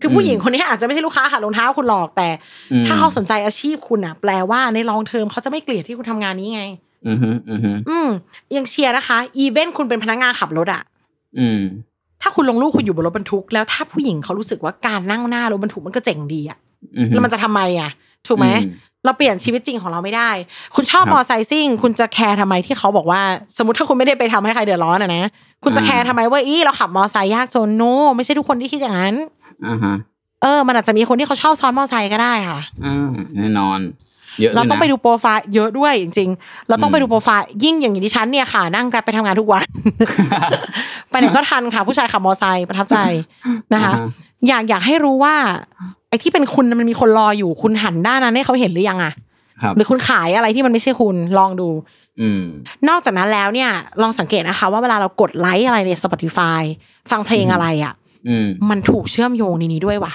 [0.00, 2.28] คือผู้หญิงคนนี้อาจจะไม่ใช่ลูกค้าขัดรองเท้าคุณหรอกแต่
[2.72, 6.62] อืมถ้าเขาสนใจอาชีพคุณอะ แปลว่าในลองเทอมเขาจะไม่เกลียดที่คุณทำงานนี้ไง
[7.08, 8.08] อือฮึอือฮึอืม
[8.56, 10.82] ยังเชียร์นะคะ even คุณเป็นพนักงานขับรถอะ
[11.38, 11.60] อืม
[12.22, 16.58] ถ้าคุณลงรูปคุณอยู่บนรถบรรทุก แล้วถ้าผู้หญิงเขารู้สึกว่าการนั่งหน้ารถบรรทุกมันก็เจ๋งดีอะ
[16.98, 17.90] อือฮึแล้วมันจะทำไมอะ
[18.26, 18.72] ถูกไหมอืม
[19.04, 20.30] เราเปลี่ยนชีวิตจริงของเราไม่ได้
[20.74, 23.20] คุณชอบครับมอไซค์ซิ่ง คุณจะแคร์ทำไมที่เขาบอกว่า
[23.56, 25.24] สมมติถ้าคุณไม่ได้ไปทำให้ใครเดือดร้อนอะนะ
[25.64, 27.82] คุณจะอ่าแคร์ทำไมว่าอีเราขับมอไซค์ยากจน no
[28.16, 29.14] ไม่ใช่ทุกคนที่คิดอย่างนั้น
[29.66, 29.94] อ่าฮะ
[30.42, 33.78] เออ มันอาจจะมีคนที่เขาชอบซ้อนมอไซค์ก็ได้ค่ะอ่าแน่นอน
[34.40, 39.66] เยอะเราต้องไปด้วยนะดูโปรไฟล์เยอะด้วยจริงๆ เราต้องไปอืมดูโปรไฟล์ยิ่งอย่างดิฉันเนี่ยค่ะนั่งแกร็บไปทำงานทุกวัน
[41.10, 42.96] ไปไหนก็ทันค่ะผู้ชายขับมอไซค์ประทับใจ
[43.74, 45.34] นะคะอ่าฮะอยากอยากให้รู้ว่า
[46.08, 49.12] ไอ้ที่เป็นคุณมันมีคนรออยู่คุณหันด้านนั้นให้เขาเห็นหรือยังอะ
[49.62, 51.68] ครับหรือคุณขายอะไรที่มันไม่ใช่คุณลองดู
[52.20, 52.42] อืม
[52.88, 53.70] นอกจากนั้นแล้วเนี่ย
[54.02, 56.62] ลองสังเกตนะคะ ว่าเวลาเรากดไลค์อะไรใน Spotify
[57.10, 57.94] ฟังเพลงอะไรอะ่ะ
[58.28, 60.14] อืมมันถูกเชื่อมโยงในนี้ด้วยว่ะ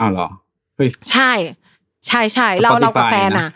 [0.00, 0.28] อ้าวเหรอ
[0.76, 1.30] เฮ้ยใช่
[2.06, 3.48] ใช่ใช่เรา Spotify เรากับแฟนอะ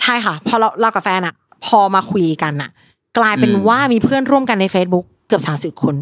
[0.00, 1.34] ใช่ค่ะ พอเราเรากับแฟนอะ
[1.64, 2.70] พอมาคุยกันอะ
[3.18, 5.94] กลายเป็นอืมว่ามีเพื่อนร่วมกันใน Facebook เกือบสามสิบคน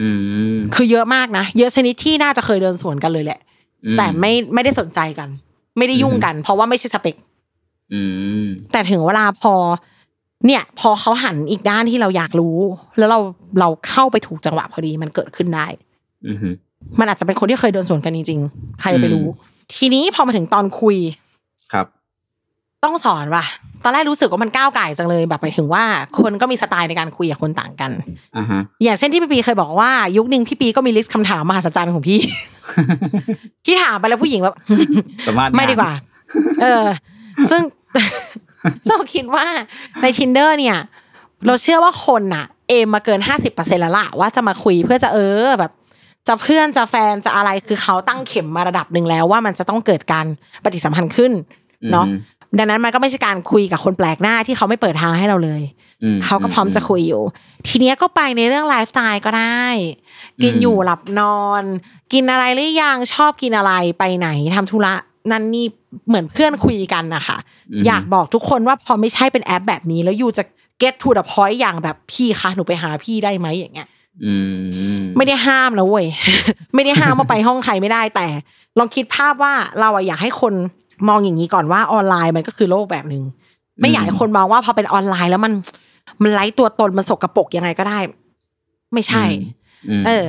[0.00, 0.08] อื
[0.54, 3.40] มคือเยอะมากนะ เยอะชนิดที่น่าจะเคยเดินสวนกันเลยแหละ
[3.86, 5.28] อืมแต่ไม่ไม่ได้สนใจกัน
[5.78, 7.16] ไม่ได้ยุ่งกัน เพราะว่าไม่ใช่สเปค
[7.92, 8.00] อื
[8.44, 9.54] มแต่ถึงเวลาพอ
[10.46, 12.56] เนี่ย พอเขาหันอีกด้านที่เราอยากรู้
[12.98, 13.18] แล้วเรา
[13.60, 15.66] เราเข้าไปถูกจังหวะพอดีมันเกิดขึ้นได้
[16.26, 16.48] อืมฮึ
[16.98, 20.96] มันอาจจะเป็นคนที่เคยเดินสวนกันจริงๆใครไปรู้อืม ทีนี้พอมาถึงตอนคุย
[21.72, 21.86] ครับ
[22.84, 23.44] ต้องสอนว่ะ
[23.82, 25.84] ตอนแรกรู้สึกว่ามันก้าวไก่ายจังเลยแบบหมายถึงว่า
[26.20, 27.90] คนก็มีสไตล์ในการคุยกับคนต่างกัน
[28.36, 32.18] อ่าฮะอย่างเช่นที่พี่ปีเคยบอกว่า ยุคหนึ่งพี่ปีก็มีลิสต์คำถามมหัศจรรย์ของพี่
[33.64, 34.56] ที่ถามไปแล้วผู้หญิงแบบ
[35.26, 35.92] สามารถไม่ดีกว่า
[36.62, 36.84] เออ
[37.50, 37.62] ซึ่ง
[38.88, 39.46] เราคิดว่า
[40.02, 40.78] ใน tinder เนี่ย
[41.46, 45.72] เราเชื่อว่าคนน่ะเอมมาเกินห้าสิบเปอร์เซ็นแล้วล่ะว่าจะมาคุยเพื่อจะเออแบบ
[46.28, 50.26] จะเพื่อนจะแฟนจะอะไรคือเขาตั้งเข็มมาระดับหนึ่งแล้วว่ามันจะต้องเกิดการ
[50.64, 51.32] ปฏิสัมพันธ์ขึ้น
[51.92, 52.18] เนาะอืม
[52.58, 55.62] ดังนั้นมันก็ไม่ใช่การคุยกับคนแปลกหน้าที่เขาไม่เปิดทางให้เราเลย
[56.02, 57.22] อืมเขาก็พร้อมจะคุยอยู่
[57.68, 59.64] ทีเนี้ยก็ไปในเรื่องไลฟ์สไตล์ก็ได้
[60.42, 61.62] กินอืมอยู่หลับนอน
[62.12, 64.94] กินอะไรหรือยังชอบกินอะไรไปไหนทำธุระ
[65.30, 65.66] นั่นนี่
[66.08, 67.38] เหมือนเพื่อนคุยกันนะคะ
[67.86, 70.44] อยากบอกทุกคนว่าพอไม่ใช่เป็นแอปแบบนี้ แล้วยูจะ
[70.82, 73.93] get to the point อย่างแบบพี่คะหนูไปหาพี่ได้ไหมอย่างเงี้ยอืม
[75.16, 76.06] ไม่ได้ห้ามนะเว้ย
[76.74, 78.26] ไม่ได้ห้ามว่าไปห้องใครไม่ได้แต่
[78.78, 80.54] ลองคิดภาพว่าเราอะอยากให้คน
[81.08, 83.22] มองอย่างนี้ก่อนว่าออนไลน์มันก็คือโลกแบบหนึ่ง
[83.80, 85.52] ไม่อยากให้คนมองว่าพอเป็นออนไลน์แล้วมัน
[86.22, 87.98] มันไร้ตัวตนมันสกรปรกยังไงก็ได้
[88.94, 89.24] ไม่ใช่
[89.88, 90.24] อืมเออ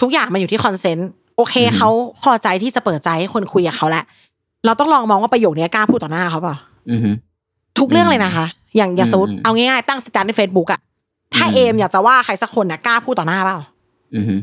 [0.00, 1.90] ทุกอย่างมันอยู่ที่ consent โอเคอืมเขา
[2.22, 4.04] พอใจที่จะเปิดใจให้คนคุยกับเขาแหละ
[4.64, 6.56] เราต้องลองมองว่าประโยคนี้กล้าพูดต่อหน้าเขาเปล่า
[6.90, 7.10] อืมฮึ
[7.78, 10.80] ทุกเรื่องเลยนะคะ อย่างอย่างอืมสมมติอืมเอาง่ายๆตั้ง status ใน Facebook อะ
[11.36, 13.58] ถ้าอืมเอมอยากจะว่าใครสักคนน่ะกล้าพูดต่อหน้าเปล่า
[14.14, 14.36] อืมฮึ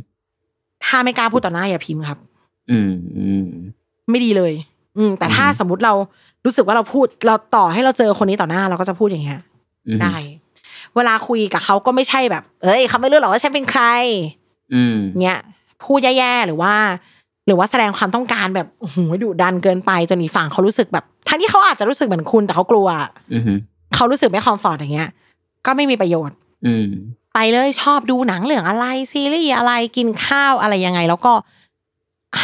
[0.85, 2.17] ถ้าไม่กล้าพูดต่อหน้าอย่าพิมพ์ครับ
[2.71, 3.47] อืมอืม
[4.09, 4.53] ไม่ดีเลย
[4.97, 5.93] อืมแต่ถ้าอืมสมมติเรา
[6.45, 9.39] รู้สึกว่าเราพูด เราต่อให้เราเจอคนนี้ต่อหน้าเราก็จะพูดอย่างเงี้ย
[9.87, 10.15] อืมฮึได้
[10.95, 13.83] เวลาคุยกับเขาก็ไม่ใช่แบบ เอ้ยเขาไม่รู้หรอกว่าฉันเป็นใคร
[14.73, 15.39] อืมเงี้ย
[15.83, 16.73] พูดแย่ๆหรือว่า
[17.45, 22.87] หรือว่าแสดงความต้องการแบบโอ้โหดุดันเกินไปจนอีกฝั่งเขารู้สึกแบบทั้งที่เขาอาจจะรู้สึกเหมือนคุณแต่เขากลัว
[23.33, 23.53] อืมฮึ
[23.95, 25.09] เขารู้สึกไม่คอมฟอร์ตอย่างเงี้ย
[25.65, 26.38] ก็ไม่มีประโยชน์อืม
[27.33, 31.33] ไปเลยชอบดูหนังเรื่องอะไรซีรีส์อะไรกินข้าวอะไรยังไง แล้วก็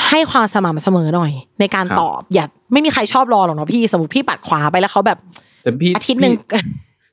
[0.10, 5.18] ให้ความสม่ำเสมอหน่อย ในการครับตอบอย่าไม่มีใครชอบรอหรอกเนาะพี่สมมติพี่ปัดขวาไปแล้วเขาแบบ
[5.64, 6.62] แต่พี่อาทิตย์หนึ่งพี่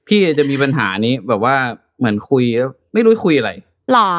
[0.09, 1.55] พี่จะมีปัญหานี้แบบว่า
[1.99, 3.51] เหมือนคุยแล้วไม่รู้คุยอะไร
[3.93, 4.11] หรอ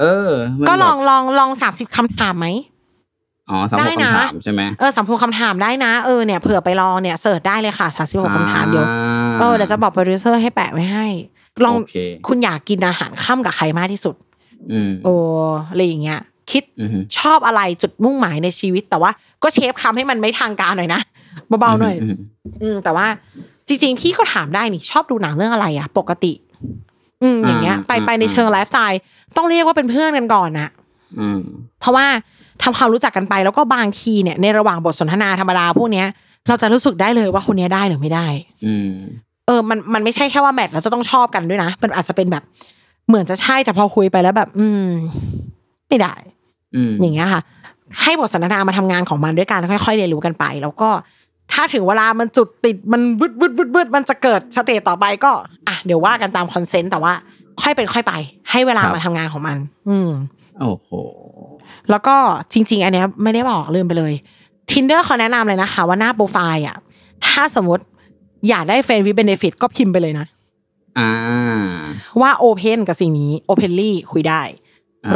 [0.00, 2.46] เออมันก็ลองแบบลองลองสามสิบคำถามไหม
[3.50, 11.06] อ๋อสามหได้กนะคำถามใช่ไหมเออสามสิบคำถามได้นะเออเนี่ยเผื่อไปลองเนี่ย search ได้เลยค่ะสามสิบหกคำถามเดี๋ยวอ่าเออเดี๋ยวจะบอกโปรดิวเซอร์ให้แปะไว้ให้
[11.64, 14.14] ลองโอเคคุณอยากกินอาหารค่ำกับใครมากที่สุด
[14.72, 15.14] อืมโอ้
[15.70, 16.20] อะไรอย่างเงี้ย
[16.52, 19.10] คิดอืมฮึชอบอะไรจุดมุ่งหมายในชีวิต แต่ว่า
[19.42, 21.00] ก็เชฟคำให้มันไม่ทางการหน่อยนะ
[21.60, 22.16] เบาๆหน่อยม
[22.62, 23.06] อืม แต่ว่า
[23.68, 26.32] จริง ๆ พี่ก็ถามได้นี่ชอบดูหนังเรื่องอะไรอะปกติ
[27.22, 29.00] อืม อย่างเงี้ย ไปไปในเชิงไลฟ์สไตล์
[29.36, 30.68] ต้องเรียกว่าเป็นเพื่อนกันก่อนนะ
[31.20, 31.40] อืม
[31.80, 32.06] เพราะว่า
[32.62, 36.06] ทำความรู้จักกันไปแล้วก็บางทีเนี่ยในระหว่างบทสนทนาธรรมดาพวกเนี้ย
[36.48, 38.26] เราจะรู้สึกได้เลยว่าคนเนี้ยได้หรือไม่ได้
[38.66, 38.90] อืม
[39.31, 42.42] เออมันมันไม่ใช่แค่ว่าแมทเราจะต้องชอบกันด้วยนะ มันอาจจะเป็นแบบ
[43.08, 44.86] เหมือนจะใช่แต่พอคุยไปแล้วแบบ อืม
[45.88, 46.14] ไม่ได้
[46.74, 47.40] อืมอย่างเงี้ยค่ะ
[48.02, 50.90] ให้บทสนทนามาทำงานของมันด้วยกันค่อยๆเรียนรู้กันไป แล้วก็
[51.52, 55.30] ถ้าถึงเวลามันจุดติดมันวึดวึดวึดวึดมันจะเกิด stage ต่อไปก็
[55.68, 57.12] อะเดี๋ยวว่ากันตาม consent แต่ว่า
[57.62, 58.12] ค่อยเป็นค่อยไป
[58.50, 59.56] ให้เวลามาทำงานของมัน
[59.88, 60.10] อืม
[60.60, 60.88] โอ้โห
[61.90, 62.16] แล้วก็
[62.52, 64.12] จริง ๆ อันเนี้ยไม่ได้บอกลืมไปเลย
[64.70, 66.76] Tinder เขาแนะนำเลยนะคะ ว่าหน้าโปรไฟล์อะ
[67.26, 67.84] ถ้าสมมติ
[68.48, 70.26] อยากได้ friend with benefit ก็พิมพ์ไปเลยนะ
[70.98, 71.10] อ่า
[72.20, 74.42] ว่า open กับสิ่งนี้ openly คุยได้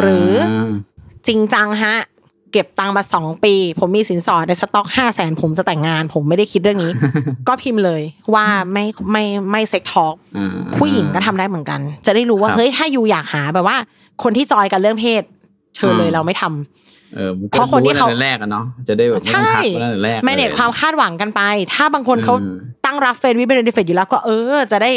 [0.00, 0.32] หรือ
[1.26, 1.96] จริงจังฮะ
[2.52, 6.92] เก็บตังค์มาสองปี ผมมีสินสอดในสต็อกห้าแสนผมจะแต่งงาน ผมไม่ได้คิดเรื่องนี้
[7.48, 8.02] ก็พิมพ์เลย
[8.34, 13.76] ว่าไม่ไม่ไม่ sex talkอ่าผู้หญิงก็ทำได้เหมือนกัน จะได้รู้ว่าครับเฮ้ยถ้าอยู่อยากหาแบบว่า
[14.22, 15.22] คนที่จอยกันเรื่องเพศ
[15.76, 16.85] เชิญเลยอืมเราไม่ทำ
[17.16, 21.42] เออเพราะคนที่เขารู้ตั้งแต่แรกอะเนาะจะได้แบบไม่ต้องใช่ทักไว้ตั้งแต่แรก manage ลยความคาดหวังกันไป
[21.74, 24.92] ถ้าบางคนเขาอืมตั้งรับเฟรนด์วิเป็นเดฟอยู่แล้วก็เออ จะได้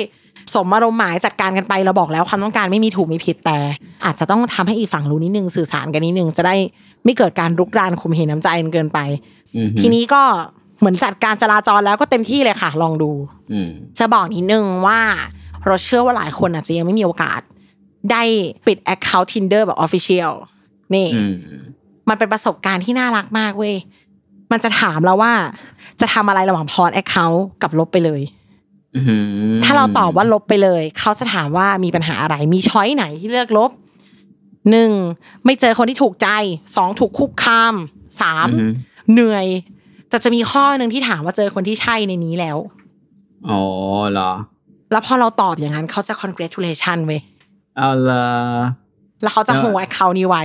[0.54, 3.58] สมอารมณ์หมายจัดการกันไปเราบอกแล้วความต้องการไม่มีถูกมีผิดแต่
[4.06, 6.56] อาจจะต้องทำให้อีกฝั่งรู้นิดนึงสื่อสารกันนิดนึงจะได้
[7.06, 9.00] ไม่เกิดการรุกรานข่มเหงน้ำใจกันเกินไป
[9.56, 10.22] อืมทีนี้ก็
[10.80, 13.12] เหมือนจัดการจราจรแล้วก็เต็มที่เลยค่ะ ลองดู
[13.54, 15.00] อืมจะบอกนิดนึงว่า
[15.66, 17.42] เราเชื่อว่าหลายคนอาจจะยังไม่มีโอกาส
[18.12, 18.24] ได้
[18.68, 20.32] ปิด Account Tinder แบบ Official
[20.94, 21.24] นี่อื
[22.10, 23.76] มมันเป็นประสบการณ์ที่น่ารักมากเว้ย
[24.52, 25.34] มันจะถามเราว่า
[26.02, 28.22] จะทำอะไรระหว่างพอดแอคเคาท์กับลบไปเลย
[28.96, 29.02] อื
[29.56, 33.72] มถ้าเราตอบว่าลบไปเลย เขาจะถามว่ามีปัญหาอะไร มีช้อยไหนที่เลือกลบ
[34.72, 34.92] หนึ่ง
[35.46, 36.28] ไม่เจอคนที่ถูกใจ
[36.76, 37.74] สองถูกคุกคาม
[38.22, 38.72] สามอืม
[39.12, 39.48] เหนื่อย
[40.10, 42.58] แต่จะมีข้อหนึ่งที่ถามว่าเจอคนที่ใช่ในนี้แล้ว
[43.50, 43.62] อ๋อ
[44.12, 44.32] เหรอ
[44.92, 47.22] แล้วพอเราตอบอย่างนั้นเขาจะ congratulation เว้ย
[47.78, 48.26] เอาละ
[49.22, 50.44] แล้วเขาจะแล้ว hold account นี้ไว้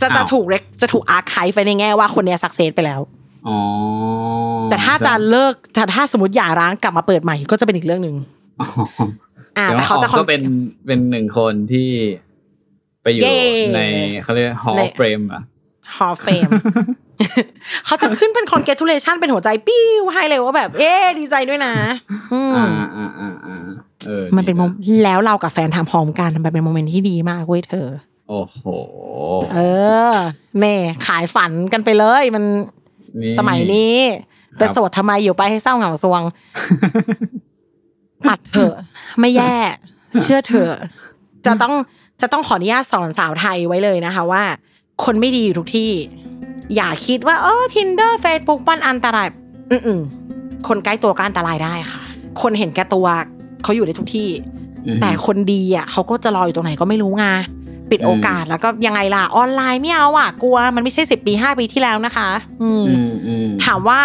[0.00, 3.00] จะจะอ้าวถูก rec- จะถูกอาร์คายไปในแง่ว่าคนเนี้ย success ไปแล้ว
[3.48, 3.58] อ๋อ
[4.70, 8.16] แต่ถ้าจะเลิกแต่ถ้าสมมติหย่าร้างกลับมาเปิดใหม่ก็จะเป็นอีกเรื่องหนึ่ง
[8.60, 8.66] อ๋อ
[9.58, 10.42] อ่าแต่แต่ว่าเขาจะอ๋อก็เป็น
[10.86, 11.88] เป็นหนึ่งคนที่
[13.02, 13.38] ไปอยู่เย้
[13.74, 13.80] ใน
[14.22, 15.42] เขาเรียก hall ใน of fame อะ
[15.96, 16.48] hall fame
[17.86, 21.74] เขาจะขึ้นเป็น congratulation เป็นหัวใจปิ้วให้เลยว่าแบบ เอ๊ดีใจด้วยนะ
[22.32, 23.58] อืมอ่าอ่าอ่าอ่า
[24.06, 27.88] เออมันเป็นโมดีะแล้วเรากับแฟนทำพร้อมกันมันเป็นโมเมนต์ที่ดีมากเว้ยเธอ
[28.28, 28.60] โอ้โห
[29.54, 29.58] เอ
[30.12, 30.14] อ
[30.58, 30.74] แม่
[31.06, 32.44] ขายฝันกันไปเลยมัน
[33.22, 33.94] นี่สมัยนี้
[34.58, 36.22] ไปโสดทำไมอยู่ไปให้เศร้าเหงาซวง
[38.28, 38.74] ปัดเถอะ
[39.20, 39.54] ไม่แย่
[40.22, 40.72] เชื่อเถอะ
[41.46, 41.74] จะต้อง
[42.20, 44.42] จะต้องขออนุญาตสอนสาวไทยไว้เลยนะคะว่า
[45.04, 45.90] คนไม่ดีอยู่ทุกที่
[46.76, 49.28] อย่าคิดว่าเออ Tinder Facebook มันอันตราย
[49.70, 52.02] อืมๆคนใกล้ตัวก็อันตรายได้ค่ะ
[52.42, 53.06] คนเห็นแก่ตัว
[53.62, 54.28] เขาอยู่ในทุกที่
[54.86, 57.24] อืมแต่คนดีอะเขาก็จะรออยู่ตรงไหนก็ไม่รู้ไง
[57.90, 62.28] ปิดโอกาสแล้วก็ยังไงล่ะออนไลน์ไม่เอาอะกลัวมันไม่ใช่สิบปีห้าปีที่แล้วนะคะ
[62.62, 64.00] อืมอืมอืมถามว่า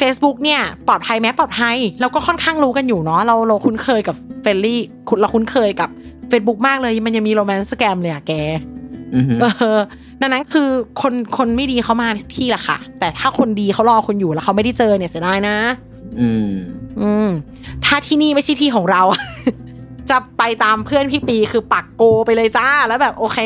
[0.00, 5.88] Facebook เนี่ยปลอดภัยไหมปลอดภัยเราก็ค่อนข้างรู้กันอยู่เนาะเราเราคุ้นเคยกับ friendly คุณเราคุ้นเคยกับ
[6.30, 8.32] Facebook มากเลยมันยังมี romance scam เลยอะแก
[9.14, 9.78] อืมเออ
[10.20, 10.68] ดังนั้นคือ
[11.02, 15.56] คนคนไม่ดีเขามาที่แหละค่ะ แต่ถ้าคนดีเขารอคนอยู่แล้วเขาไม่ได้เจอเนี่ยเสียดายนะ
[16.20, 16.50] อืม
[17.00, 17.28] อืม
[17.84, 19.02] ถ้าที่นี่ไม่ใช่ที่ของเรา
[20.10, 23.38] จะไปตามเพื่อนพี่ปีคือปักโกไปเลยจ้าแล้วแบบโอเค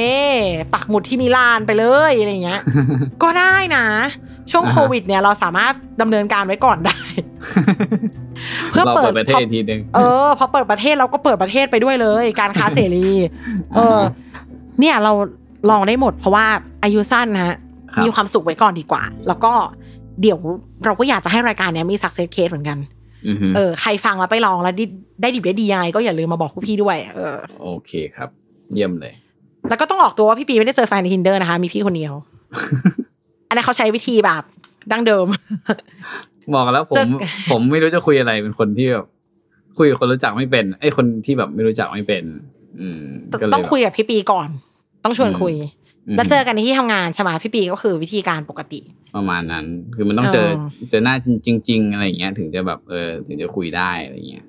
[0.74, 2.60] ปักหมุดที่มิลานไปเลยอะไรเงี้ย
[3.22, 3.86] ก็ได้นะ
[4.50, 6.98] ช่วงอ่าฮะโควิดเนี่ยเราสามารถดำเนินการไว้ก่อนได้
[8.70, 13.08] เพื่อเราเปิเปิดดประเทศอีกทีหนึ่งเออพอเปิดประเทศเราก็เปิดประเทศไปด้วยเลย การค้าเสรี
[13.74, 14.00] เออ
[14.80, 15.12] เนี่ยเรา
[15.70, 16.46] ลองได้หมด เพราะว่า
[16.82, 17.56] อายุสั้นนะฮะ
[17.94, 19.52] ครับมีความสุขไว้ก่อนดีกว่า แล้วก็
[20.20, 20.38] เดี๋ยว
[20.84, 22.93] เราก็อยากจะให้รายการเนี้ยมีสักเซสเคสเหมือนกันอืม
[23.56, 24.84] เออใครฟังแล้วไปลองแล้วได้
[25.22, 28.28] ได้ดิบได้ดียังไงก็อย่าลืมมาบอกพวกพี่ด้วยเออโอเคครับ
[28.74, 29.14] เยี่ยมเลย
[29.68, 32.14] แล้วก็ต้องออกตัวว่าพี่ปีไม่ได้เจอแฟนใน tinder นะคะ มีพี่คนเดียว
[33.48, 34.42] อันนั้นเขาใช้วิธีแบบ
[34.92, 35.26] ดั้งเดิม
[36.54, 37.02] บอกแล้วผมจะ
[37.50, 39.06] ผมไม่รู้จะคุยอะไรเป็นคนที่แบบ
[39.78, 42.24] คุยกับคนรู้จักไม่เป็นไอ้คนที่แบบไม่รู้จักไม่เป็น
[42.80, 43.02] อืม
[43.40, 44.48] ก็เลต้องคุยกับพี่ปีก่อน
[45.04, 45.83] ต้องชวนคุยม
[46.16, 48.80] แล้วเจอกันในที่ทำงานใช่ไหมพี่ปีก็คือวิธีการปกติ
[49.16, 51.14] ประมาณนั้น คือมันต้องเจอเออเจอหน้า
[51.46, 54.44] จริง ๆ อะไรอย่างเงี้ย ถึงจะแบบเออถึงจะคุยได้อะไรอย่างเงี้ย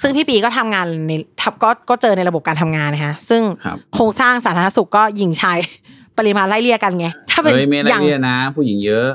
[0.00, 5.58] ซึ่งพี่ปีก็ทำงานในทับก็ก็เจอในระบบการทำงานนะคะซึ่งครับโครงสร้างสาธารณสุขก็หญิงชาย
[6.18, 9.08] ปริมาณไล่เลี่ยกันไงถ้าเป็นเฮ้ยไม่ได้อย่างเรียนะ ผู้หญิงเยอะ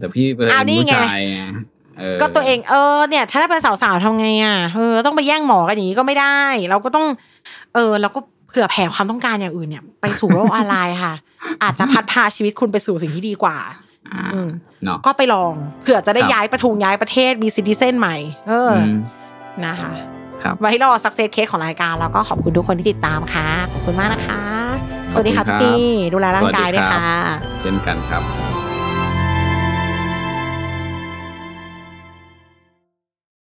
[0.00, 1.38] แต่พี่เป็นอ้าวนี่ผู้ไงชายไง
[1.98, 7.06] เออก็ตัวเองเออเนี่ย ถ้าเป็นสาวๆทำไงอะเออต้องไปแย่งหมอกันอย่างนี้ก็ไม่ได้ เราก็ต้อง
[7.74, 11.14] เออเราก็เผื่อแผ่ความต้องการอย่างอื่นเนี่ย ไปสู่โลกออนไลน์ค่ะ
[11.62, 13.58] อาจจะพัดพาชีวิตคุณไปสู่สิ่งที่ดีกว่า
[14.12, 14.48] อ่าอืม
[14.84, 15.52] เนาะก็ไปลอง
[15.82, 18.16] เผื่อจะได้ครับย้ายประทุงย้ายประเทศมีซิติเซนใหม่
[18.48, 18.94] เอออม
[19.66, 19.92] นะคะ
[20.42, 24.42] ครับไว้รอสักเซสเคสของรายการแล้วก็ขอบคุณทุกคนที่ติดตามค่ะ ขอบคุณมากนะคะ
[25.12, 28.22] สวัสดีค่ะขอบพี่คุณครับปีดูแลร่างกายด้วยสวัสดีครับค่ะ เช่นกันครับ